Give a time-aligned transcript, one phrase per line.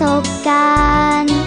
[0.00, 0.72] สบกา
[1.22, 1.37] รณ์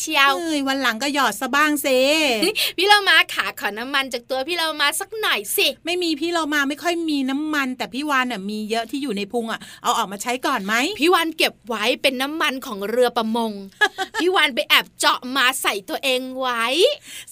[0.00, 1.98] เสียงดังเชียวเอ้ยวันหลังก็หยอดซะบ้างสิ
[2.76, 13.52] พี่เรามาขาขอน้ำมันจากตัวพี่เรามาสักหน่อยสิ ไม่มีพี่เรามาไม่ค่อยมีน้ำมัน แต่พี่วานอะมีเยอะที่อยู่ในพุงอะเอาออกมาใช้ก่อนไหมพี่วันเก็บไว้เป็นน้ำมันของเรือประมง
[14.20, 16.64] พี่วันไปแอบเจาะมาใส่ตัวเองไว้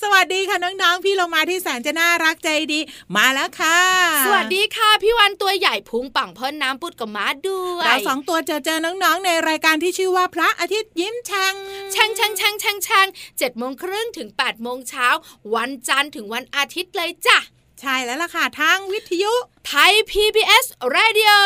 [0.03, 2.81] สวัสดีค่ะน้องๆพี่เรามาที่แสนจะน่ารักใจดี
[3.17, 3.79] มาแล้วค่ะ
[4.27, 11.55] สวัสดีค่ะพี่วันตัวใหญ่พุงป่องพ่นน้ำปุดกับม้าด้วยเราสองตัวเจอเจอน้องๆในรายการที่ชื่อว่าพระอาทิตย์ยิ้มแฉ่ง
[11.95, 15.09] ช่างช่างช่างช่างช่างเจ็ดโมงครึ่งถึง8ปดโมงเช้า
[15.55, 17.39] วันจันทร์ถึงวันอาทิตย์เลยจ้ะ
[17.81, 19.33] ใช่แล้วล่ะค่ะทางวิทยุ
[19.67, 20.65] ไทย PBS
[20.97, 21.37] Radio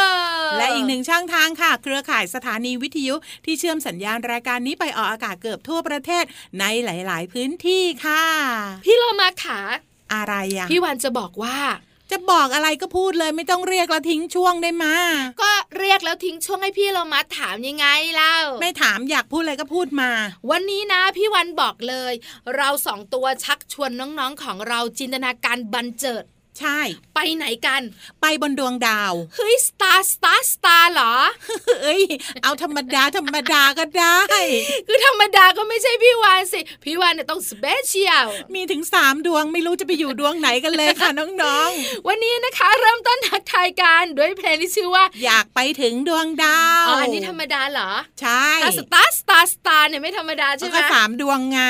[0.57, 6.25] และอีกหนึ่งช่องทางค่ะ เครือข่ายสถานีวิทยุที่เชื่อมสัญญาณรายการนี้ไปออกอากาศเกือบทั่วประเทศ
[6.61, 8.25] ในหลาย ๆ พื้นที่ค่ะ
[8.85, 9.61] พี่เรามาขา
[10.15, 11.59] อะไรอะพี่วันจะบอกว่า
[12.11, 14.95] จะบอกอะไรก็พูดเลยไม่ต้องเรียกแล้วทิ้งช่วงได้มา
[15.43, 20.11] ก็เรียกแล้วทิ้งช่วงให้พี่เรามาถามยังไงเล่าไม่ถามอยากพูดอะไรก็พูดมา
[20.51, 22.13] วันนี้นะพี่วันบอกเลย
[22.57, 26.25] เราสองตัวชักชวนน้องๆของเราจินตนาการบันเจิด
[26.61, 26.81] ใช่
[27.15, 27.83] ไปไหนกัน
[28.21, 31.15] ไปบนดวงดาว เฮ้ย star star star เหรอ
[31.83, 32.03] เอ้ย
[32.43, 34.19] เอาธรรมดาธรรมดาก็ได้
[34.89, 41.71] คือธรรมดาก็ไม่ใช่พี่วานสิ พี่วานเนี่ยต้อง special มีถึงสามดวงไม่รู้จะไปอยู่ดวงไหนกันเลยค่ะน้อง
[42.09, 47.91] วันนี้นะคะเริ่มต้นทักทายกันด้วยเพลงที่ชื่อว่าๆอยากไปถึงดวงดาว อ๋อ อันนี้ธรรมดาเหรอ
[48.21, 51.61] ใช่ถ้า star star star เนี่ยไม่ธรรมดาใช่ไหมก็สามดวงไง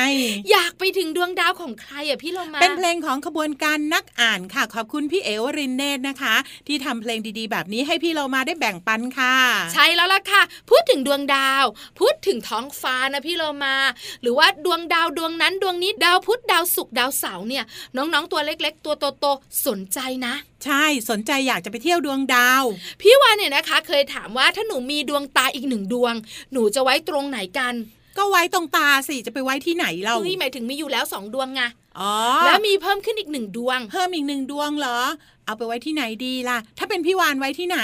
[0.50, 6.34] อยากไปถึงดวงดาวของใครอะพี่โลมาเป็นเพลงของขบวนการนักอ่านค่ะขอบคุณพี่เอ๋วรินเนตรนะคะ
[6.66, 9.34] ที่ทำเพลงดีๆ แบบนี้ให้พี่เรามาได้แบ่งปันค่ะ
[9.75, 11.65] ใช่แล้วล่ะค่ะ พูดถึงดวงดาว
[11.99, 13.77] พูดถึงท้องฟ้านะพี่โลมา
[14.22, 17.65] หรือว่าดวงดาวดวงนั้นดวงนี้ดาวพุธดาวศุกร์ดาวเสาร์เนี่ย
[17.97, 20.34] น้องๆตัวเล็ก ๆ ตัวโตๆสนใจนะ
[20.65, 22.65] ใช่สนใจอยากจะไปเที่ยวดวงดาว
[23.00, 26.15] พี่วานเนี่ยนะคะ เคยถามว่าถ้าหนูมีดวงตาอีกหนึ่งดวง
[26.53, 27.75] หนูจะไว้ตรงไหนกัน
[28.19, 31.62] ก็ไว้ตรงตาสิจะไปไว้ที่ไหนเราเฮ้ยหมายถึงมีอยู่แล้วสองดวงไง
[32.01, 32.12] อ๋อ
[32.45, 34.99] แล้วมีเพิ่มขึ้นอีกหนึ่งดวง เพิ่มอีกหนึ่งดวงเหรอ
[35.47, 37.79] เอาไปไว้ที่ไหนดีล่ะ ถ้าเป็นพี่วานไว้ที่ไหน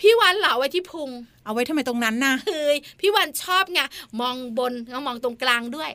[0.00, 1.10] พี่วานเหลาไว้ที่พุง
[1.44, 3.80] เอาไว้ทำไมตรงนั้นน่ะเฮ้ยพี่วานชอบไง
[4.20, 5.90] มองบนแล้วมองตรงกลางด้วย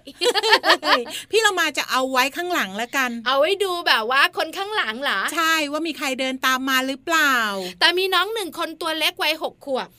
[1.32, 7.36] พี่เรามาจะเอาไว้ข้างหลังแล้วกัน เอาไว้ดูแบบว่าคนข้างหลังเหรอใช่ว่ามีใครเดินตามมาหรือเปล่า
[7.80, 9.90] แต่มีน้องหนึ่งคนตัวเล็กวัยหกขวบ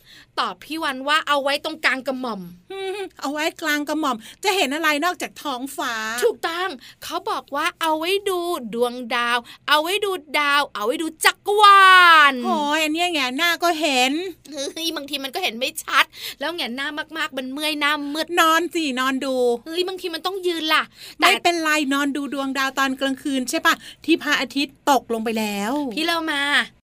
[0.41, 2.41] ตอบพี่วันว่าเอาไว้ตรงกลางกระหม่อม
[2.73, 6.69] อืมเอาไว้กลางกระหม่อม จะเห็นอะไรนอกจากท้องฟ้า ถูกต้อง
[7.05, 8.41] เขาบอกว่าเอาไว้ดู
[8.75, 9.39] ดวงดาว
[9.69, 10.11] เอาไว้ดู
[10.41, 11.87] ดาว เอาไว้ดูจักรวา
[12.33, 14.13] ลโอ้ยอันเนี้ยแงหน้าก็เห็น
[14.53, 16.05] เฮ้ยบางทีมันก็เห็นไม่ชัด
[16.41, 19.35] แล้วแหงนหน้ามากๆมันเมื่อยหน้ามืดนอนสินอนดู
[19.67, 20.83] เฮ้ยบางทีมันต้องยืนล่ะ
[21.21, 23.75] แต่ไม่เป็นไรนอนดูดวงดาวตอนกลางคืนใช่ปะ
[24.05, 26.43] ที่พระอาทิตย์ตกลงไปแล้ว พี่เรามา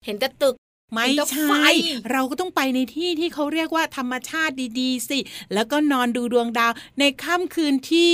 [0.05, 0.55] เห็นแต่ตึก
[0.93, 1.53] ไม่เห็นแต่ใช่ไฟ
[2.13, 5.19] เราก็ต้องไปในที่ที่เขาเรียกว่าธรรมชาติดีๆ สิ
[5.55, 8.13] แล้วก็นอนดูดวงดาวในค่ำคืนที่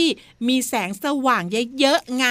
[0.48, 1.42] มีแสงสว่าง
[1.80, 2.26] เยอะๆไง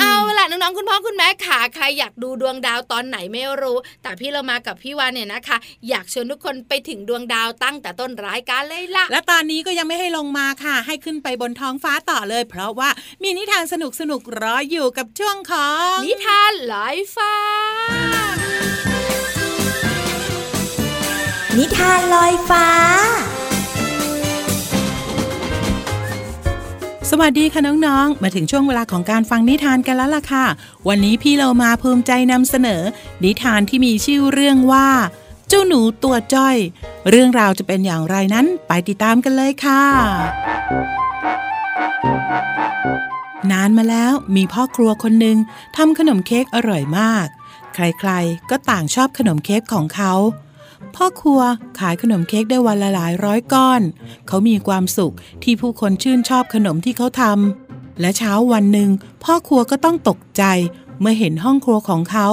[0.00, 5.56] เอาล่ะน้องๆคุณพ่อคุณแม่ขาใครอยากดูดวงดาวตอนไหนไม่รู้ แต่พี่เรามากับพี่วานเนี่ยนะคะ
[5.88, 12.88] อยากชวนทุกคนไปถึงดวงดาวตั้งแต่ต้นรายการเลยล่ะ และตอนนี้ก็ยังไม่ให้ลงมาค่ะ ให้ขึ้นไปบนท้องฟ้าต่อเลย เพราะว่า
[13.22, 13.74] มีนิทานส
[14.10, 17.34] นุกๆรออยู่กับช่วงของนิทานลอยฟ้า
[21.60, 22.66] นิทานลอยฟ้า
[27.10, 30.46] สวัสดีคะ่ะน้องๆ มาถึงช่วงเวลาของการฟังนิทานกันแล้วล่ะค่ะ
[30.88, 32.82] วันนี้พี่เรามาภูมิใจนำเสนอ
[33.24, 34.88] นิทานที่มีชื่อเรื่องว่า
[35.48, 36.56] เจ้าหนูตัวจ้อย
[37.10, 39.84] เรื่องราวจะเป็นอย่างไรนั้นไปติดตามกันเลยค่ะ
[43.52, 45.36] นานมาแล้วมีพ่อครัวคนหนึ่ง
[45.76, 47.26] ทำขนมเค้กอร่อยมาก
[47.74, 50.14] ใครๆ ก็ต่างชอบขนมเค้กของเขา
[50.96, 51.40] พ่อครัว
[51.78, 53.82] ขายขนมเค้กได้วันละหลายร้อยก้อน
[54.26, 58.90] เขามีความสุขที่ผู้คนชื่นชอบขนมที่เขาทำและเช้าวันหนึ่ง
[59.24, 60.42] พ่อครัวก็ต้องตกใจ
[61.00, 62.26] เมื่อเห็นห้องครัวของเขา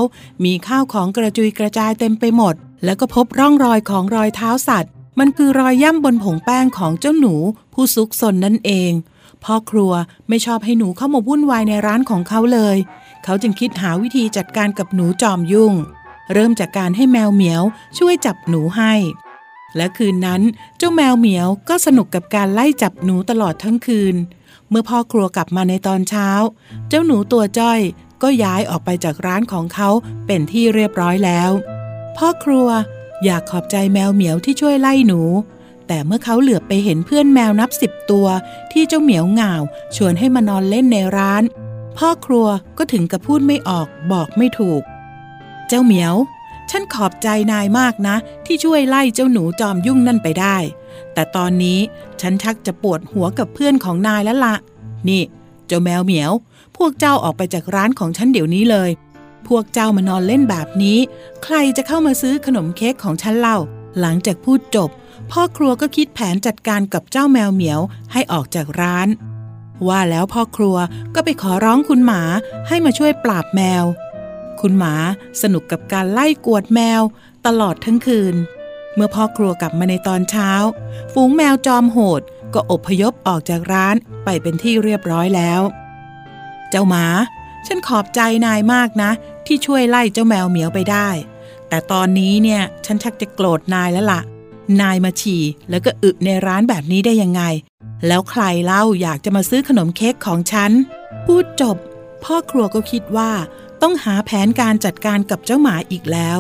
[0.46, 2.56] มีข้าวของกระจุยกระจายเต็มไปหมด
[2.86, 7.34] แล้วก็พบร่องรอยของรอยเท้าสัตว์ มันคือรอยย่ำบนผงแป้งของเจ้าหนู
[7.74, 8.92] ผู้ซุกซนนั่นเอง
[9.44, 9.92] พ่อครัว
[10.30, 12.78] ไม่ชอบให้หนูเข้ามาวุ่นวายในร้านของเขาเลย
[13.24, 15.74] เขาจึงคิดหาวิธีจัดการกับหนูจอมยุ่ง
[16.34, 17.64] เริ่มจากการให้แมวเหมียว
[17.98, 18.94] ช่วยจับหนูให้
[19.76, 20.42] และคืนนั้น
[20.78, 24.16] เจ้าแมวเหมียวก็สนุกกับการไล่จับหนูตลอดทั้งคืน
[24.70, 26.30] เมื่อพ่อครัวกลับมาในตอนเช้า
[26.90, 27.80] เจ้าหนูตัวจ้อย
[28.24, 29.90] ก็ย้ายออกไปจากร้านของเขา
[30.28, 31.52] เป็นที่เรียบร้อยแล้ว
[32.18, 32.68] พ่อครัว
[33.24, 35.22] อยากขอบใจแมวเหมียวที่ช่วยไล่หนู
[35.88, 38.28] แต่เมื่อเขาเหลือบไปเห็นเพื่อนแมวนับสิบตัว
[38.72, 39.54] ที่เจ้าเหมียวเหงา
[39.96, 41.44] ชวนให้มานอนเล่นในร้าน
[41.98, 42.48] พ่อครัว
[42.78, 44.82] ก็ถึงกับพูดไม่ออกบอกไม่ถูก
[45.68, 46.16] เจ้าเหมียว
[46.70, 48.16] ฉันขอบใจนายมากนะ
[48.46, 50.58] ที่ช่วยไล่เจ้าหนูจอมยุ่งนั่นไปได้
[51.14, 51.80] แต่ตอนนี้
[52.22, 54.56] ฉันชักจะปวดหัวกับเพื่อนของนายแล้วละ
[55.10, 55.22] นี่
[55.68, 56.32] เจ้าแมวเหมียว
[56.78, 58.90] พวกเจ้าออกไปจากร้านของฉันเดี๋ยวนี้เลย
[59.48, 61.00] พวกเจ้ามานอนเล่นแบบนี้
[61.44, 63.58] ใครจะเข้ามาซื้อขนมเค้กของฉันเล่า
[64.00, 64.90] หลังจากพูดจบ
[65.32, 67.80] พ่อครัวก็คิดแผนจัดการกับเจ้าแมวเหมียว
[68.12, 69.08] ให้ออกจากร้าน
[69.88, 70.78] ว่าแล้วพ่อครัว
[71.16, 72.22] ก็ไปขอร้องคุณหมา
[72.68, 73.84] ให้มาช่วยปราบแมว
[74.64, 74.96] คุณหมา
[75.42, 77.02] สนุกกับการไล่กวดแมว
[77.46, 78.36] ตลอดทั้งคืน
[78.96, 80.52] เมื่อพ่อครัวกลับมาในตอนเช้า
[81.14, 82.22] ฝูงแมวจอมโหด
[82.54, 83.96] ก็อพยพออกจากร้าน
[84.26, 85.62] ไปเป็นที่เรียบร้อยแล้ว
[86.70, 87.06] เจ้าหมา
[87.68, 89.12] ฉันขอบใจนายมากนะ
[89.48, 91.10] ที่ช่วยไล่เจ้าแมวเหมียวไปได้
[91.70, 94.22] แต่ตอนนี้เนี่ยฉันชักจะโกรธนายแล้วละ่ะ
[94.82, 97.44] นายมาฉี่แล้วก็อึในร้านแบบนี้ได้ยังไง
[98.08, 100.72] แล้วใครเล่าอยากจะมาซื้อขนมเค้กของฉัน
[101.26, 101.78] พูดจบ
[102.24, 103.32] พ่อครัวก็คิดว่า
[103.84, 106.40] ต้องหาแผนการจัดการกับเจ้าหมาอีกแล้ว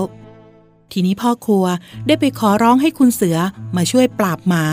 [0.91, 1.65] ทีนี้พ่อครัว
[2.07, 3.37] ได้ไปขอร้องให้คุณเสือ
[3.75, 4.65] มาช่วยปราบหมา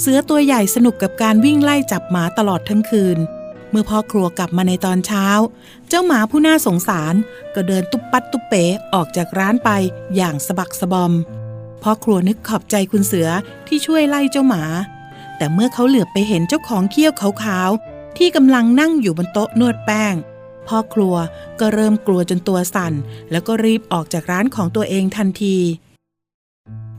[0.00, 3.18] เสือตัวใหญ่สนุกกับการวิ่งไล่จับหมาตลอดทั้งคืน
[3.70, 5.26] เมื่อพ่อครัวกลับมาในตอนเช้า
[5.88, 7.14] เจ้าหมาผู้น่าสงสาร
[7.54, 9.70] ก็เดินตุ๊บปัดตุ๊บเป๋ออกจากร้านไป
[10.16, 11.12] อย่างสะบักสะบอม
[11.82, 13.28] พ่อครัวนึกขอบใจคุณเสือ
[13.66, 14.64] ที่ช่วยไล่เจ้าหมา
[15.36, 20.16] แต่เมื่อเขาเหลือบไปเห็นเจ้าของเขี้ยวขาวๆที่กำลังนั่งอยู่บนโต๊ะนวดแป้ง
[20.68, 21.14] พ่อครัว
[21.60, 22.94] ก็เริ่มกลัวจนตัวสั่น
[23.30, 25.56] แล้วก็รีบออกจากร้านของตัวเองทันที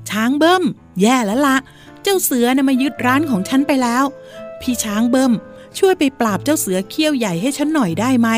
[0.10, 0.64] ช้างเบิ้ม
[1.02, 1.58] แย่แล้วละ
[2.02, 4.04] เจ้าเสือนะมายึดร้านของฉันไปแล้ว
[4.62, 5.34] พี่ช้างเบิ้ม
[5.78, 8.30] ช่วยไปปราบเจ้าเสือเขี้ยวใหญ่ให้ฉันหน่อยได้ไหม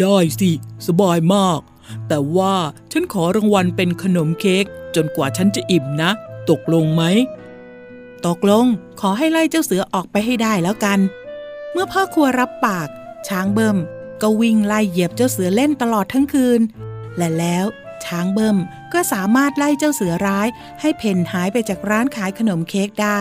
[0.00, 0.50] ได้สิ
[0.86, 1.60] สบายมาก
[2.08, 2.54] แต่ว่า
[2.92, 4.64] ฉันขอรางวัลเป็นขนมเค้ก
[4.96, 6.10] จนกว่าฉันจะอิ่มนะ
[6.50, 7.02] ตกลงไหม
[8.26, 8.64] ตกลง
[9.00, 10.98] ขอให้ไล่เจ้าเสือออกไปให้ได้แล้วกัน
[11.72, 12.88] เมื่อพ่อครัวรับปาก
[13.28, 13.78] ช้างเบิ่ม
[14.22, 16.60] ก็วิ่งไล่เหยียบเจ้าเสือเล่นตลอดทั้งคืน
[17.16, 17.66] และแล้ว
[18.04, 18.56] ช้างเบิ่ม
[18.92, 20.48] ก็สามารถไล่เจ้าเสือร้าย
[20.80, 23.20] ให้เพ่นหายไปจากร้านขายขนมเค้กได้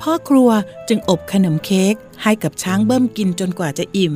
[0.00, 0.50] พ่อครัว
[0.88, 4.14] จึงอบขนมเค้กให้กับช้างเบิ่มกินจนกว่าจะอิ่ม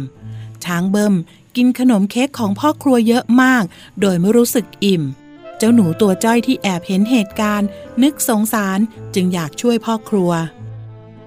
[0.64, 1.14] ช้างเบิ่ม
[1.56, 3.64] กินขนมเค้กของพ่อครัวเยอะมาก
[4.00, 5.02] โดยไม่รู้สึกอิ่ม
[5.58, 7.68] เจ้าหนูตัวจ้อยที่แอบเห็นเหตุการณ์
[8.02, 8.78] นึกสงสาร
[9.14, 10.30] จึงอยากช่วยพ่อครัว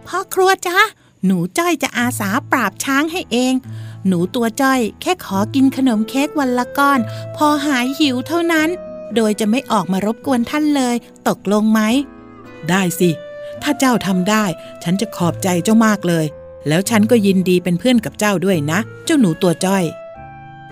[0.08, 0.77] พ่อครัวจ้า
[1.25, 3.53] หนูจ้อยจะอาสาปราบช้างให้เอง
[4.08, 7.00] หนูตัวจ้อยแค่ขอกินขนมเค้กวันละก้อน
[7.36, 8.70] พอหายหิวเท่านั้น
[9.15, 10.96] โดยจะไม่ออกมารบกวนท่านเลย
[11.27, 11.80] ตกลงไหม
[12.70, 13.10] ได้สิ
[13.62, 14.46] ถ้าเจ้าทำได้
[14.84, 16.25] ฉันจะขอบใจเจ้ามากเลย
[16.68, 19.84] แล้วฉันก็ยินดีเป็นเพื่อนกับเจ้าด้วยนะ เจ้าหนูตัวจ้อย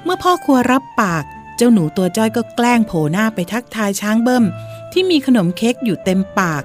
[0.04, 1.24] เมื่อพ่อครัวรับปาก
[1.58, 4.46] เจ้าหนูตัวจ้อยก็แกล้งโผล่หน้าไปทักทายช้างเบิ้ม
[4.92, 6.64] ที่มีขนมเค้กอยู่เต็มปาก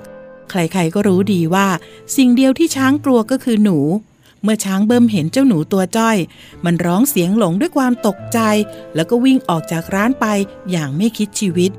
[0.50, 1.68] ใครๆก็รู้ดีว่า
[2.16, 3.78] สิ่งเดียวที่ช้างกลัวก็คือหนู
[4.42, 6.16] เมื่อช้างเบิ้มเห็นเจ้าหนูตัวจ้อย
[6.64, 8.38] มันร้องเสียงหลงด้วยความตกใจ
[8.94, 10.26] แล้วก็วิ่งออกจากร้านไป
[10.70, 11.70] อย่างไม่คิดชีวิต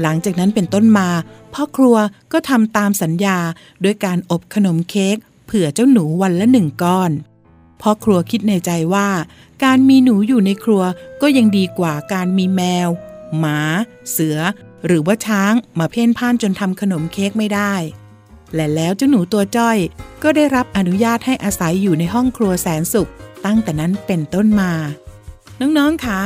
[0.00, 1.08] หลังจากนั้นเป็นต้นมา
[1.54, 1.96] พ่อครัว
[2.32, 3.38] ก็ทำตามสัญญา
[3.84, 5.16] ด้วยการอบขนมเค้ก
[5.46, 7.10] เผื่อเจ้าหนูวันละหนึ่งก้อน
[7.80, 9.08] พ่อครัวคิดในใจว่า
[9.64, 10.82] การมีหนูอยู่ในครัว
[11.22, 12.88] ก็ยังดีกว่าการมีแมว
[13.38, 13.58] หมา
[14.10, 14.38] เสือ
[14.86, 17.74] หรือว่าช้างมาเพ่นพ่านจนทำขนมเค้กไม่ได้
[18.54, 19.78] และแล้วเจ้าหนูตัวจ้อย
[20.22, 23.10] ก็ได้รับอนุญาตให้อาศัยอยู่ในห้องครัวแสนสุข
[23.46, 24.72] ตั้งแต่นั้นเป็นต้นมา
[25.60, 26.20] น้องๆคะ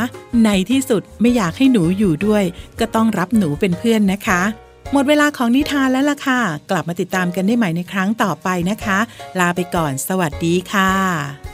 [0.45, 2.45] ในที่สุดไม่อยากให้หนูอยู่ด้วย
[2.81, 4.43] ก็ต้องรับหนูเป็นเพื่อนนะคะ
[4.93, 8.99] หมดเวลาของนิทานแล้วล่ะค่ะ กลับมาติดตามกันได้ใหม่ในครั้งต่อไปนะคะ
[9.39, 11.46] ลาไปก่อน สวัสดีค่ะ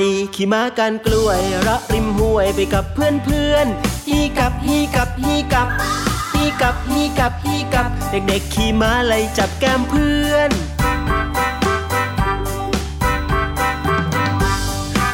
[0.00, 3.66] จีขี่ม้ากันกล้วยระริมห้วยไปกับเพื่อนเพื่อน
[4.08, 5.68] ฮีกับฮีกับฮีกับ
[6.34, 10.50] ฮีกับฮีกับฮีกับ เด็กๆขี่ม้าไล่จับแก้มเพื่อน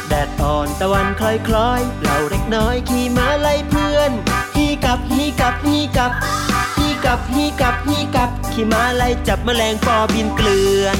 [0.07, 4.11] แดดอ่อนตะวันคล้อยคล้อยๆเราเด็กน้อยขี่ม้าไล่เพื่อน
[4.55, 6.11] ฮีกับฮีกับฮีกับ
[6.77, 10.99] ฮีกับฮีกับฮีกับขี่ม้าไล่จับแมลงปอบินเกลื่อน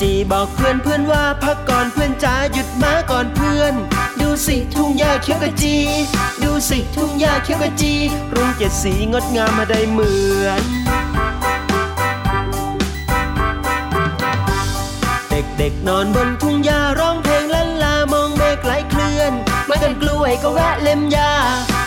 [0.00, 3.74] จีบอกเพื่อนเพื่อนว่าพักก่อนเพื่อนจ๋าหยุดมาก่อนเพื่อน
[4.20, 5.76] ดูสิทุ่งหญ้าเขียวกะจี
[6.42, 7.94] ดูสิทุ่งหญ้าเขียวกะจี
[8.34, 10.12] รุ้งเจ็ดสีงดงามมาได้เหมื
[10.44, 10.62] อน
[15.30, 19.32] เด็กๆนอนบนทุ่งหญ้าร้องเพลงลันลามองเมฆไหลเคลื่อน
[19.68, 21.32] มากันกล้วยก็แวะเล่มหญ้า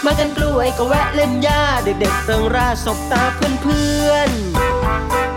[0.05, 5.32] มากันกล้วยก็แวะเล่มหญ้าเด็กๆเริงร่าสบตาเพื่อนๆ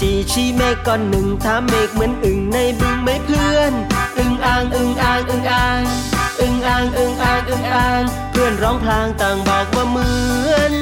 [0.00, 3.72] จีชีเมฆก้อนหนึ่งถามเมฆเหมือนอึ่งในบึงไหมเพื่อน
[4.18, 5.82] อึ่งอ่างอึ่งอ่างอึ่งอ่าง
[6.40, 10.10] อึ่งอ่างอึ่งอ่างอึ่งอ่าง เพื่อนร้องพลางต่างบอกว่าเหมื
[10.52, 10.72] อน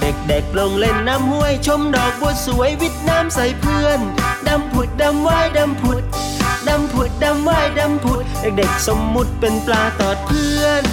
[0.00, 4.00] เด็กๆลงเล่นน้ำห้วยชมดอกบัวสวยวิทน้ำใส่เพื่อน
[4.48, 6.02] ดำผุดดำว่ายดำผุด
[6.68, 10.84] ดำผุดดำว่ายดำผุด เด็กๆสมมุติเป็นปลาตอดเพื่อน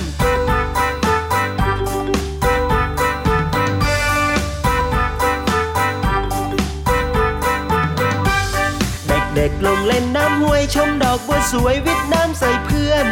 [9.40, 13.06] เด็กลงเล่นน้ำห้วยชมดอกบัวสวยวิทน้ำใส่เพื่อน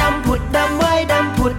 [0.00, 1.54] ดำผุดดำว่ายดำผุด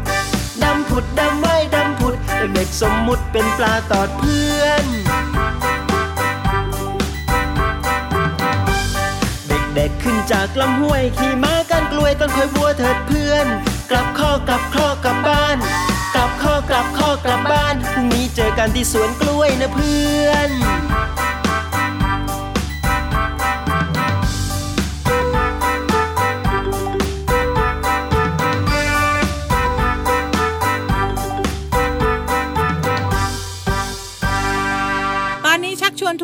[0.63, 2.15] ดำผุดดำว่ายดำผุด
[2.55, 4.85] เด็กๆสมมุติเป็นปลาตอดเพื่อน
[9.75, 13.47] เด็กๆขึ้นจากลำห้วยขี่ม้ากันกล้วยต้นคอยบัวเถิดเพื่อน
[13.89, 15.57] กลับข้อกลับข้อกลับบ้าน
[16.15, 20.51] กลับข้อกลับข้อกลับบ้านพรุ่งนี้เจอกันที่สวนกล้วยนะเพื่อน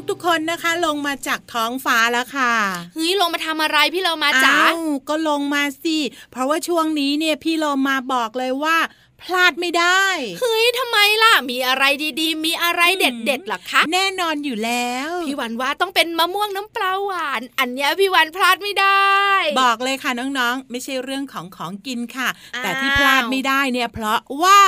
[0.10, 2.54] ทุกๆ คนนะคะ ลงมาจากท้องฟ้าแล้วค่ะ
[2.96, 4.80] เฮ้ยลงมาทำอะไรพี่เรามาจ๋าอ้ว
[5.10, 5.98] ก็ลงมาสิ
[6.32, 8.78] เพราะว่าช่วงนี้เนี่ยพี่โลมาบอกเลยว่า
[9.24, 10.04] พลาดไม่ได้
[10.40, 11.84] เฮ้ยทำไมล่ะ มีอะไร
[12.20, 19.08] ดีๆ มีอะไรเด็ดๆหรอคะแน่นอนอยู่แล้ว พี่วันว่าต้องเป็นมะม่วงน้ำปลาหวาน อันเนี้ยพี่วันพลาดไม่ได้
[19.62, 24.62] บอกเลยค่ะน้องๆ ไม่ใช่เรื่องของของกินค่ะอ้าวแต่ที่พลาดไม่ได้เนี่ย เพราะว่า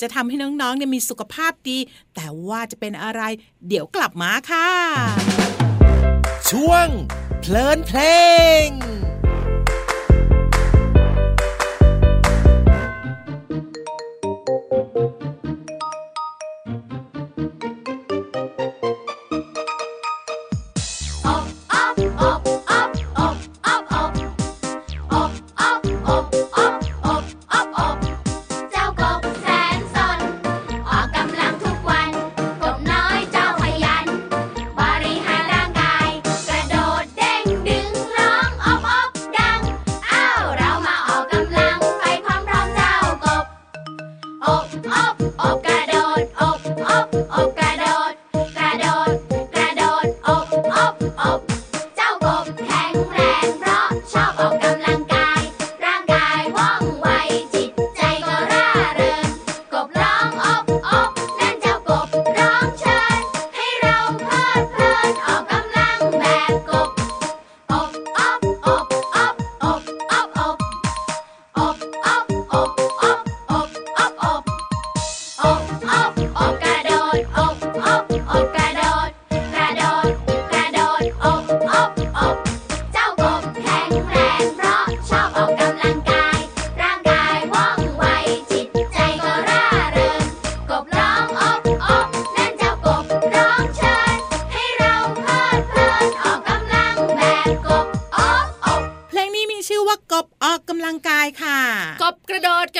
[0.00, 1.78] จะทำให้น้องๆเนี่ยมีสุขภาพดี
[2.14, 3.22] แต่ว่าจะเป็นอะไร
[3.68, 4.68] เดี๋ยวกลับมาค่ะ
[6.50, 6.86] ช่วง
[7.40, 8.00] เพลินเพล
[8.66, 8.68] ง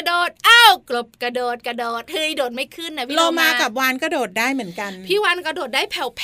[0.01, 6.21] ระโดดกระโดดอ้าวกบกระโดดกระโดดเฮ้ยโดดไม่ขึ้นนะพี่โลโลมากับวานก็โดดได้เหมือนกัน พี่วันกระโดดได้แผ่วแ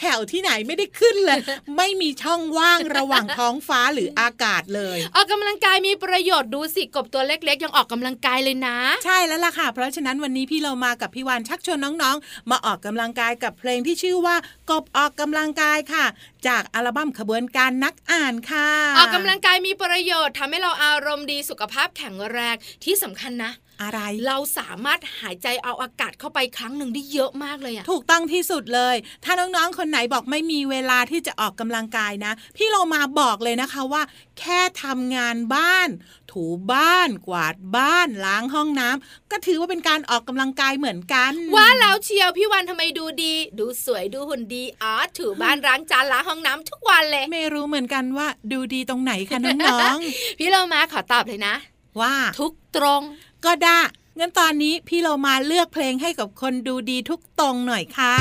[0.00, 1.40] ผ่วที่ไหนไม่ได้ขึ้นเลย
[1.76, 14.36] ไม่มีช่องว่างระหว่างท้องฟ้าหรืออากาศเลยๆออกกำลังกายมีประโยชน์ดูสิกบตัวเล็ก ๆ ยังออกกำลังกายเลยนะ ใช่แล้วล่ะค่ะ เพราะฉะนั้นวันนี้พี่เรามากับพี่วานชักชวนน้องๆ มาออกกำลังกายกับเพลงที่ชื่อว่า
[14.70, 16.04] กบออกกำลังกายค่ะ
[16.48, 34.02] จากอัลบั้มขบวนการนักอ่านค่ะ ออกกำลังกายมีประโยชน์ทำให้เราอารมณ์ดีสุขภาพแข็งแรงที่สำคัญนะ อะไร เราสามารถหายใจเอาอากาศเข้าไปครั้งหนึ่งได้เยอะมากเลยอะถูกต้องที่สุดเลย ถ้าน้องๆ คนไหนบอกไม่มีเวลาที่จะออกกำลังกายนะ พี่เรามาบอกเลยนะคะว่า
[34.38, 35.88] แค่ทำงานบ้าน
[36.32, 49.98] ถูบ้าน กวาดบ้าน ล้างห้องน้ำก็ถือว่าเป็นการออกกำลังกายเหมือนกัน ว่าแล้วเชียวพี่วันทำไมดูดี ดูสวยดูหุ่นดีอ๋อถูบ้านล้างจานล้างห้องน้ำทุกวันเลย ไม่รู้เหมือนกันว่าดูดีตรงไหนคะน้อง
[50.38, 53.02] พี่เรามาขอตอบเลยนะๆว่าทุกตรง
[53.44, 53.80] ก็ได้
[54.18, 58.16] งั้นตอนนี้พี่เรามาเลือกเพลงให้กับคนดูดีทุกตรงหน่อยค่ะ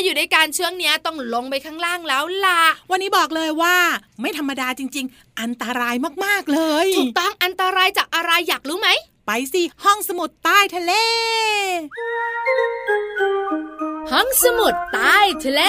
[0.00, 3.76] ล่ะกลับมาอยู่ในการช่วงเนี้ยต้องลงไปข้างล่างแล้วล่ะ วันนี้บอกเลยว่า
[4.20, 8.88] ไม่ธรรมดาจริง ๆ อันตรายมากๆเลย ถูกต้องอันตรายจากอะไรอยากรู้ไหม
[9.26, 10.92] ไปสิห้องสมุดใต้ทะเล
[14.12, 15.62] ห้องสมุดใต้ทะเล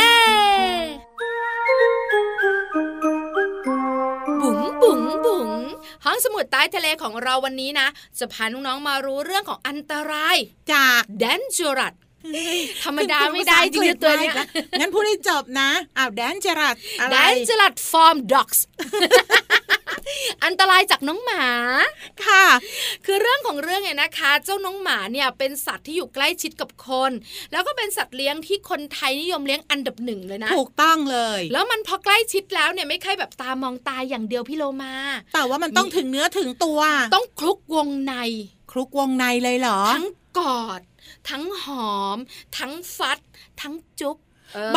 [4.41, 5.49] บุ๋งบุ๋งบุ๋ง
[6.05, 7.87] ห้องสมุดใต้ทะเลของเราวันนี้นะ
[8.19, 10.35] จะพาน้องๆมารู้เรื่องของอันตราย
[10.73, 11.93] จาก dangerous
[12.83, 14.33] ธรรมดาไม่ได้จริงๆตัวเนี้ย
[14.79, 18.65] งั้นพูดให้จบนะอ้าว dangerous อะไรแดนจูรัสฟอร์มด็อกส์
[20.45, 21.45] อันตรายจากน้องหมา
[22.25, 22.45] ค่ะ
[23.05, 27.11] คือเรื่องของเรื่องเนี่ยนะคะ เจ้าน้องหมาเนี่ยเป็นสัตว์ที่อยู่ใกล้ชิดกับคน
[27.51, 34.93] แล้วก็เป็นสัตว์เลี้ยงที่คนไทยนิยมเลี้ยงอันดับหนึ่งเลยนะ ถูกต้องเลย แล้วมันพอใกล้ชิดแล้วเนี่ยไม่ใช่แบบตามองตาอย่างเดียวพี่โลมา
[35.33, 36.79] แต่ว่ามันต้องถึงเนื้อถึงตัว
[37.15, 38.13] ต้องคลุกวงใน
[38.71, 40.07] คลุกวงในเลยเหรอ ทั้ง
[40.39, 40.81] กอด
[41.29, 42.17] ทั้งหอม
[42.57, 43.19] ทั้งฟัด
[43.61, 44.17] ทั้งจุ๊บ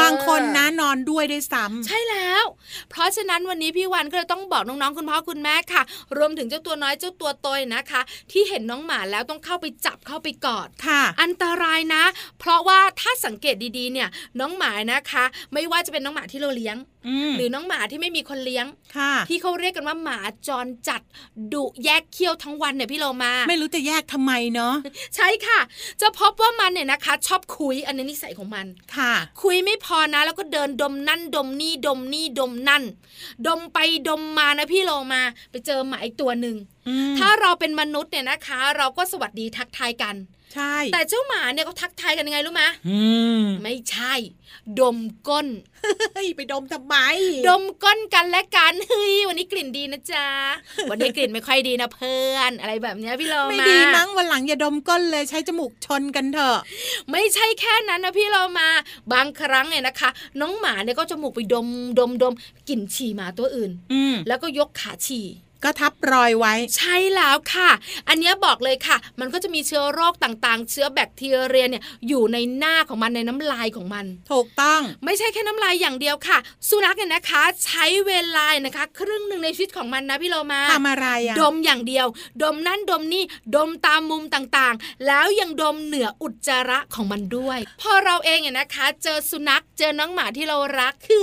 [0.01, 2.45] บางคนนะนอนด้วยด้วยซ้ำใช่แล้ว
[2.91, 5.83] เพราะฉะนั้นวันนี้พี่วันก็เลยต้องบอกน้องๆคุณพ่อคุณแม่ค่ะ
[6.19, 8.01] รวมถึงเจ้าตัวน้อยเจ้าตัวโตยนะคะ
[8.33, 12.03] ที่เห็นน้องหมาแล้วต้องเข้าไปจับเข้าไปกอดค่ะ อันตรายนะ
[12.39, 14.09] เพราะว่าถ้าสังเกตดีๆเนี่ย
[14.41, 16.94] น้องหมานะคะ ไม่ว่าจะเป็นน้องหมาที่เราเลี้ยงอืม
[17.37, 21.03] หรือน้องหมาที่ไม่มีคนเลี้ยงค่ะ ที่เขาเรียกกันว่าหมาจรจัด
[21.53, 24.75] ดุแยกเขี้ยวทั้งวันเนี่ยพี่โลมา ไม่รู้จะแยกทำไมเนาะ
[25.17, 25.61] ใช่ค่ะ
[26.01, 29.13] จะพบว่ามันเนี่ยนะคะ ชอบคุยอันนี้นิสัยของมันค่ะ
[29.43, 32.83] คุยไม่พอนะ แล้วก็เดินดมนั่นดมนี่ดมนี่ดมนั่น
[33.47, 36.57] ดมไปดมมานะพี่โลมา ไปเจอหมาอีกตัวหนึ่ง
[36.89, 40.17] อืมถ้าเราเป็นมนุษย์เนี่ยนะคะ เราก็สวัสดีทักทายกัน
[40.55, 42.99] ใช่ แต่เจ้าหมาเนี่ยเขาทักทายกันยังไงรู้ไหมอื
[43.43, 44.15] มไม่ใช่
[44.81, 45.47] ดมก้น
[46.15, 46.97] เฮ้ยไปดมทำไม
[47.49, 50.27] ดมก้นกันและกันเฮ้ยวันนี้กลิ่นดีนะจ๊ะ
[50.91, 56.59] วันนี้กลิ่นไม่ค่อยดีนะเพื่อน อะไรแบบเนี้ยพี่โลไม่มาดีมั้งวันหลังอย่าดมก้นเลยใช้จมูกชนกันเถอะ
[57.11, 58.69] ไม่ใช่แค่นั้นนะพี่โลมา
[59.13, 62.35] บางครั้งเนี่ยนะคะ น้องหมาเนี่ยก็จมูกไปดมดมดม
[62.69, 65.27] กลิ่นฉี่หมาตัวอื่นอืมแล้วก็ยกขาฉี่
[65.65, 67.71] ก็ทับรอยไว้ ใช่แล้วค่ะ
[68.09, 82.07] อันนี้บอกเลยค่ะ มันก็จะมีเชื้อโรคต่างๆ เชื้อแบคทีเรียเนี่ยอยู่ในหน้าของมันในน้ำลายของมัน ถูกต้องไม่ใช่แค่น้ำลายอย่างเดียวค่ะ สุนัขเนี่ยนะคะ ใช้เวลานะคะ ครึ่งหนึ่งในชีวิตของมันนะพี่โลมาทำอะไรอะดมอย่างเดียว
[82.43, 83.25] ดมนั่นดมนี่
[83.57, 91.21] ดมตามมุมต่างๆ แล้วยังดมเหนืออุจจาระของมันด้วย พอเราเองเนี่ยนะคะ เจอสุนัขเจอน้องหมาที่เรารักคือ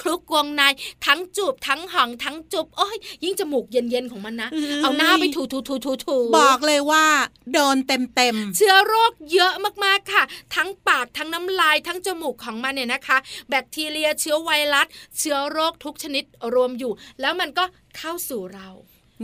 [0.00, 0.62] คลุกวงใน
[1.06, 4.50] ทั้งจูบทั้งหองทั้งจุบโอ้ยยิ่งจมูกเย็นๆของมันนะ
[4.82, 7.06] เอาหน้าไปถูถูถูถูถูบอกเลยว่า
[7.52, 9.52] โดนเต็มเต็มๆเชื้อโรคเยอะ
[9.84, 10.22] มากๆค่ะ
[10.54, 14.86] ทั้งปากทั้งน้ำลายทั้งจมูกของมันเนี่ยนะคะ แบคทีเรียเชื้อไวรัส
[15.18, 17.64] เชื้อโรคทุกชนิดรวมอยู่ แล้วมันก็
[17.96, 18.68] เข้าสู่เรา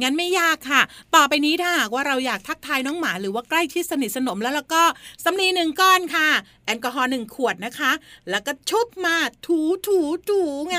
[0.02, 0.82] งั้นไม่ยากค่ะ
[1.14, 4.82] ต่อไปนี้ถ้าหากว่าเราอยากทักทายน้องหมาหรือว่าใกล้ชิดสนิทสนมแล้วแล้วก็
[5.24, 6.28] สำลีหนึ่งก้อนค่ะ
[6.66, 7.92] แอลกอฮอล์หนึ่งขวดนะคะ
[8.30, 10.78] แล้วก็ชุบมาถูถูถูไง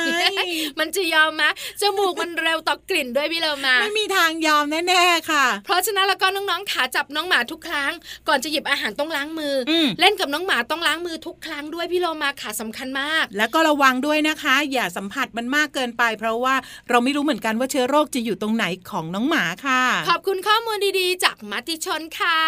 [0.79, 1.43] มันจะยอมไหม
[1.81, 7.91] จมูกมันเร็วต่อกลิ่นด้วยพี่เรามา ไม่มีทางยอมแน่ๆค่ะ เพราะฉะนั้นแล้วก็น้องๆขาจับน้องหมาทุกครั้ง
[8.27, 16.55] ก่อนจะหยิบอาหารต้องล้างมืออมเล่นกับน้องหมาต้องล้างมือทุกครั้งด้วยพี่โลมาขาสำคัญมาก แล้วก็ระวังด้วยนะคะ อย่าสัมผัสมันมากเกินไป เพราะว่า
[16.89, 22.39] เราไม่รู้เหมือนกันว่าเชื้อโรคจะอยู่ตรงไหนของน้องหมาค่ะ ขอบคุณข้อมูลดีๆ จากมัติชนค่ะ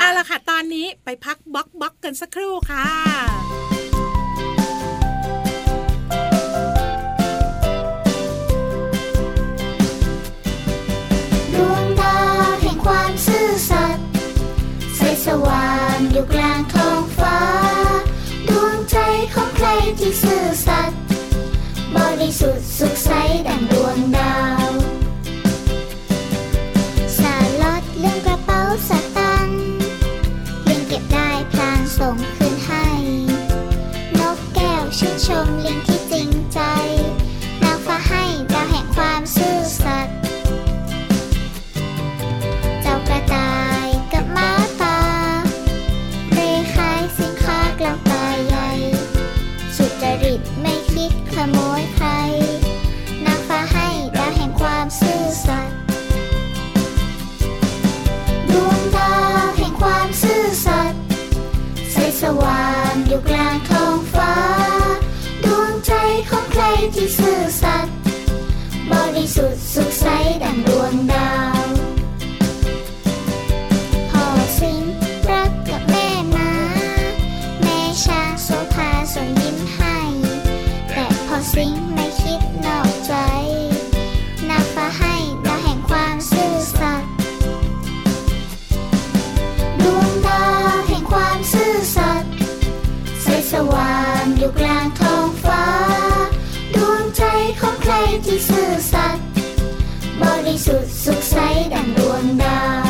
[0.00, 2.88] เอาละค่ะ ตอนนี้ไปพักบล็อกบล็อกกันสักครู่ค่ะ
[11.54, 14.04] ดวงดาวแห่งความซื่อสัตย์
[14.96, 17.38] ใสสว่างอยู่กลางท้องฟ้า
[18.48, 18.96] ดวงใจ
[19.34, 20.98] ของใครที่ซื่อสัตย์
[21.96, 23.10] บริสุทธิ์สุขใส
[23.48, 23.69] ดัง
[35.30, 36.60] ชมลิงที่จริงใจ
[37.62, 40.16] นางฟ้าให้ดาวแห่งความซื่อสัตย์
[42.82, 43.52] เจ้ากระต่า
[43.84, 44.50] ยกับม้า
[44.82, 44.98] ตา
[46.32, 48.68] เร่ขายสินค้ากลางป่าใหญ่
[49.76, 50.74] สุจริตไม่
[69.20, 70.04] ริสุทธิ์สุขใส
[70.42, 71.09] ดังดวง
[100.46, 101.36] ริสุทธิ์สุขใส
[101.72, 102.89] ดังดวงดาว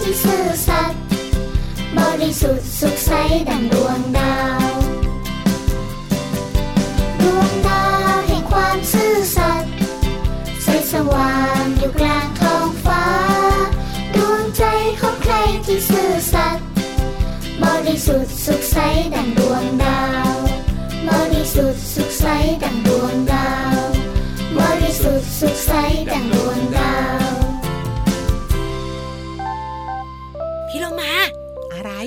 [0.00, 1.00] ที่ซื่อสัตย์
[1.98, 3.10] บริสุทธิ์สุขใส
[3.48, 4.36] ดังดวงดา
[4.70, 4.72] ว
[7.22, 7.84] ดวงดา
[8.14, 9.70] วแห่งความซื่อสัตย์
[10.62, 13.04] ใสสว่างอยู่กลางท้องฟ้า
[14.14, 14.64] ดวงใจ
[15.00, 15.34] ของใคร
[15.66, 16.64] ที่ซื่อสัตย์
[17.62, 18.76] บริสุทธิ์สุขใส
[19.14, 20.34] ดังดวงดาว
[21.08, 22.26] บริสุทธิ์สุขใส
[22.64, 22.76] ดัง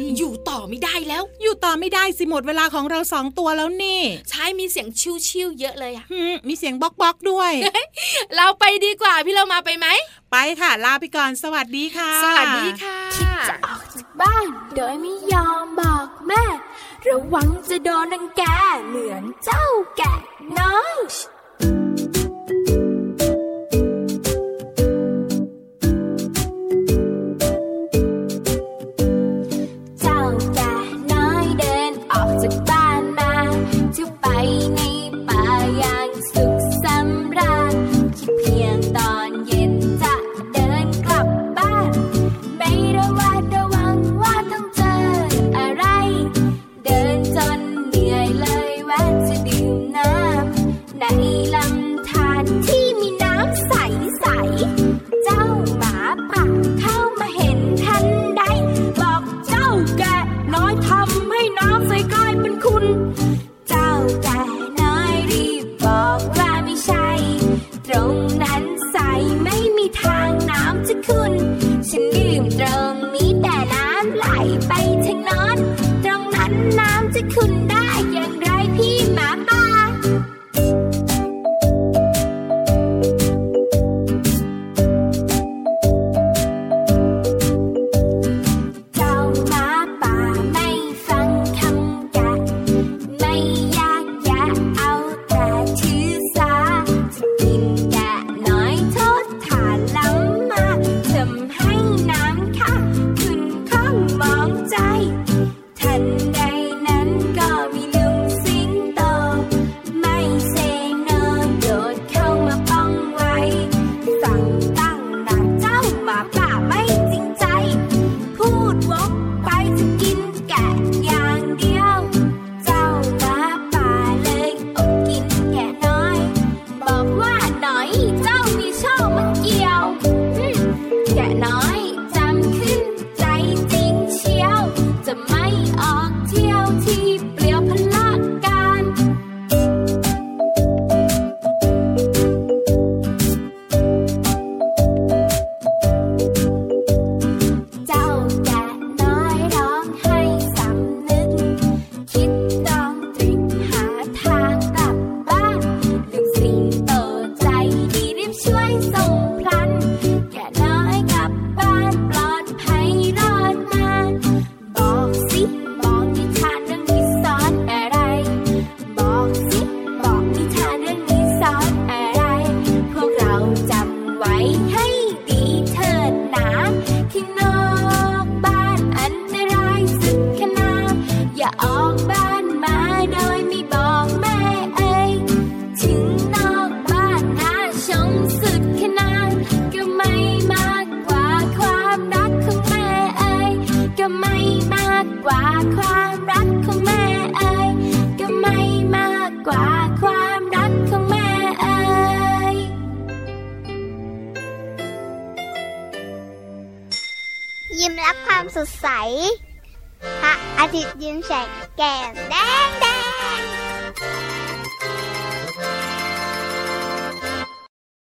[0.02, 4.88] อะไรอยู่ต่อไม่ได้แล้ว อยู่ต่อไม่ได้สิหมดเวลาของเราสองตัวแล้วนี่ ใช้มีเสียง
[5.28, 7.52] ชิวๆเยอะเลยอะหืมมีเสียงบล็อกบล็อกด้วย
[8.36, 9.88] เราไปดีกว่าพี่โลมาไปไหม
[10.32, 12.98] ไปค่ะ ลาไปก่อนสวัสดีค่ะ สวัสดีค่ะ
[13.50, 16.44] จะออกจากบ้าน โดยไม่ยอมบอกแม่
[17.08, 18.44] ระวังจะโดนนังแก
[18.88, 19.66] เหมือนเจ้า
[19.98, 20.14] แกะ
[20.60, 20.98] น้อย